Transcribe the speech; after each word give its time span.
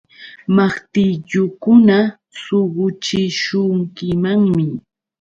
Maqtillukuna 0.55 1.97
suquchishunkimanmi. 2.41 4.65